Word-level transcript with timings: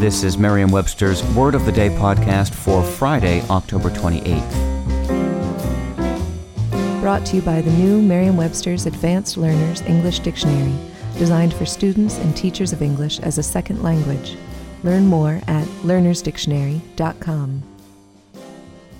This 0.00 0.24
is 0.24 0.38
Merriam 0.38 0.70
Webster's 0.70 1.22
Word 1.34 1.54
of 1.54 1.66
the 1.66 1.72
Day 1.72 1.90
podcast 1.90 2.54
for 2.54 2.82
Friday, 2.82 3.42
October 3.50 3.90
28th. 3.90 4.50
Brought 7.02 7.26
to 7.26 7.36
you 7.36 7.42
by 7.42 7.60
the 7.60 7.70
new 7.72 8.00
Merriam 8.00 8.34
Webster's 8.34 8.86
Advanced 8.86 9.36
Learners 9.36 9.82
English 9.82 10.20
Dictionary, 10.20 10.74
designed 11.18 11.52
for 11.52 11.66
students 11.66 12.16
and 12.16 12.34
teachers 12.34 12.72
of 12.72 12.80
English 12.80 13.20
as 13.20 13.36
a 13.36 13.42
second 13.42 13.82
language. 13.82 14.38
Learn 14.84 15.04
more 15.04 15.42
at 15.46 15.66
learnersdictionary.com. 15.82 17.62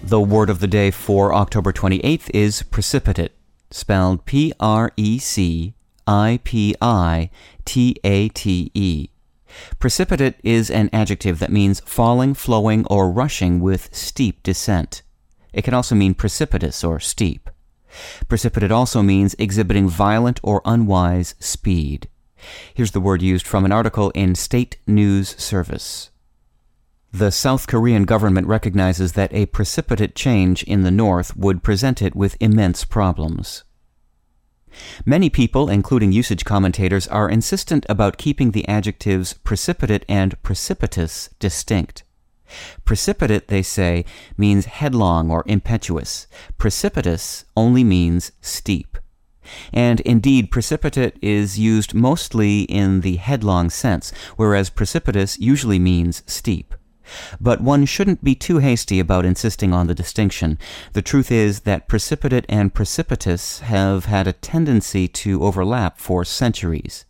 The 0.02 0.20
word 0.20 0.50
of 0.50 0.60
the 0.60 0.68
day 0.68 0.90
for 0.90 1.32
October 1.32 1.72
28th 1.72 2.28
is 2.34 2.62
precipitate, 2.64 3.32
spelled 3.70 4.26
P 4.26 4.52
R 4.60 4.92
E 4.98 5.18
C 5.18 5.72
I 6.06 6.40
P 6.44 6.76
I 6.82 7.30
T 7.64 7.96
A 8.04 8.28
T 8.28 8.70
E. 8.74 9.08
Precipitate 9.78 10.36
is 10.42 10.70
an 10.70 10.90
adjective 10.92 11.38
that 11.38 11.52
means 11.52 11.80
falling, 11.80 12.34
flowing, 12.34 12.86
or 12.86 13.10
rushing 13.10 13.60
with 13.60 13.94
steep 13.94 14.42
descent. 14.42 15.02
It 15.52 15.62
can 15.62 15.74
also 15.74 15.94
mean 15.94 16.14
precipitous 16.14 16.84
or 16.84 17.00
steep. 17.00 17.50
Precipitate 18.28 18.70
also 18.70 19.02
means 19.02 19.34
exhibiting 19.38 19.88
violent 19.88 20.38
or 20.42 20.62
unwise 20.64 21.34
speed. 21.40 22.08
Here's 22.74 22.92
the 22.92 23.00
word 23.00 23.22
used 23.22 23.46
from 23.46 23.64
an 23.64 23.72
article 23.72 24.10
in 24.10 24.34
State 24.34 24.78
News 24.86 25.30
Service. 25.36 26.10
The 27.12 27.32
South 27.32 27.66
Korean 27.66 28.04
government 28.04 28.46
recognizes 28.46 29.14
that 29.14 29.34
a 29.34 29.46
precipitate 29.46 30.14
change 30.14 30.62
in 30.62 30.82
the 30.82 30.92
north 30.92 31.36
would 31.36 31.64
present 31.64 32.00
it 32.00 32.14
with 32.14 32.36
immense 32.38 32.84
problems. 32.84 33.64
Many 35.04 35.30
people, 35.30 35.68
including 35.68 36.12
usage 36.12 36.44
commentators, 36.44 37.08
are 37.08 37.28
insistent 37.28 37.86
about 37.88 38.18
keeping 38.18 38.50
the 38.50 38.66
adjectives 38.68 39.32
precipitate 39.32 40.04
and 40.08 40.40
precipitous 40.42 41.30
distinct. 41.38 42.04
Precipitate, 42.84 43.48
they 43.48 43.62
say, 43.62 44.04
means 44.36 44.66
headlong 44.66 45.30
or 45.30 45.44
impetuous. 45.46 46.26
Precipitous 46.58 47.44
only 47.56 47.84
means 47.84 48.32
steep. 48.40 48.98
And 49.72 50.00
indeed, 50.00 50.50
precipitate 50.50 51.16
is 51.22 51.58
used 51.58 51.94
mostly 51.94 52.62
in 52.62 53.00
the 53.00 53.16
headlong 53.16 53.70
sense, 53.70 54.12
whereas 54.36 54.70
precipitous 54.70 55.38
usually 55.38 55.78
means 55.78 56.22
steep. 56.26 56.74
But 57.40 57.60
one 57.60 57.84
shouldn't 57.86 58.24
be 58.24 58.34
too 58.34 58.58
hasty 58.58 59.00
about 59.00 59.24
insisting 59.24 59.72
on 59.72 59.86
the 59.86 59.94
distinction. 59.94 60.58
The 60.92 61.02
truth 61.02 61.30
is 61.30 61.60
that 61.60 61.88
precipitate 61.88 62.46
and 62.48 62.74
precipitous 62.74 63.60
have 63.60 64.06
had 64.06 64.26
a 64.26 64.32
tendency 64.32 65.08
to 65.08 65.42
overlap 65.42 65.98
for 65.98 66.24
centuries. 66.24 67.04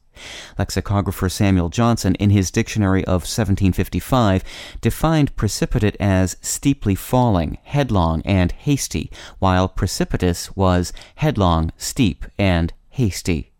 Lexicographer 0.58 1.28
Samuel 1.28 1.70
Johnson, 1.70 2.14
in 2.16 2.30
his 2.30 2.50
dictionary 2.50 3.02
of 3.04 3.22
1755, 3.22 4.44
defined 4.80 5.34
precipitate 5.36 5.96
as 5.98 6.36
steeply 6.40 6.94
falling, 6.94 7.58
headlong, 7.62 8.22
and 8.24 8.52
hasty, 8.52 9.10
while 9.38 9.68
precipitous 9.68 10.54
was 10.56 10.92
headlong, 11.16 11.72
steep, 11.76 12.26
and 12.38 12.72
hasty. 12.90 13.50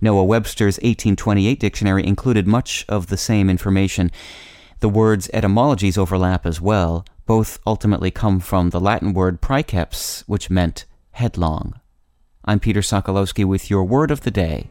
Noah 0.00 0.24
Webster's 0.24 0.76
1828 0.76 1.58
dictionary 1.58 2.06
included 2.06 2.46
much 2.46 2.84
of 2.88 3.06
the 3.06 3.16
same 3.16 3.48
information. 3.48 4.10
The 4.82 4.88
words 4.88 5.30
etymologies 5.32 5.96
overlap 5.96 6.44
as 6.44 6.60
well. 6.60 7.06
Both 7.24 7.60
ultimately 7.64 8.10
come 8.10 8.40
from 8.40 8.70
the 8.70 8.80
Latin 8.80 9.12
word 9.12 9.40
praeceps, 9.40 10.22
which 10.22 10.50
meant 10.50 10.86
headlong. 11.12 11.78
I'm 12.44 12.58
Peter 12.58 12.80
Sokolowski 12.80 13.44
with 13.44 13.70
your 13.70 13.84
word 13.84 14.10
of 14.10 14.22
the 14.22 14.32
day. 14.32 14.70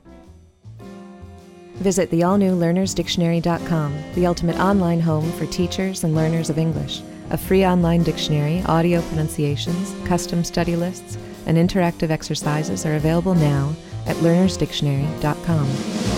Visit 1.75 2.09
the 2.09 2.23
all 2.23 2.37
new 2.37 2.51
learnersdictionary.com, 2.51 4.03
the 4.13 4.25
ultimate 4.25 4.59
online 4.59 4.99
home 4.99 5.31
for 5.31 5.45
teachers 5.45 6.03
and 6.03 6.13
learners 6.13 6.49
of 6.49 6.57
English. 6.57 7.01
A 7.29 7.37
free 7.37 7.65
online 7.65 8.03
dictionary, 8.03 8.61
audio 8.63 9.01
pronunciations, 9.03 9.95
custom 10.05 10.43
study 10.43 10.75
lists, 10.75 11.17
and 11.45 11.57
interactive 11.57 12.09
exercises 12.09 12.85
are 12.85 12.95
available 12.95 13.33
now 13.33 13.73
at 14.07 14.17
learnersdictionary.com. 14.17 16.10